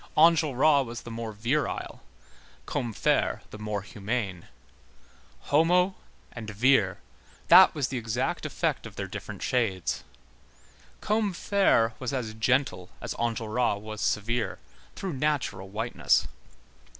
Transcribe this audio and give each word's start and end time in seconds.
Enjolras 0.17 0.83
was 0.83 1.01
the 1.03 1.11
more 1.11 1.31
virile, 1.31 2.01
Combeferre 2.65 3.41
the 3.51 3.59
more 3.59 3.83
humane. 3.83 4.47
Homo 5.51 5.93
and 6.31 6.49
vir, 6.49 6.97
that 7.49 7.75
was 7.75 7.89
the 7.89 7.99
exact 7.99 8.43
effect 8.43 8.87
of 8.87 8.95
their 8.95 9.05
different 9.05 9.43
shades. 9.43 10.03
Combeferre 11.01 11.93
was 11.99 12.13
as 12.13 12.33
gentle 12.33 12.89
as 12.99 13.13
Enjolras 13.19 13.79
was 13.79 14.01
severe, 14.01 14.57
through 14.95 15.13
natural 15.13 15.69
whiteness. 15.69 16.27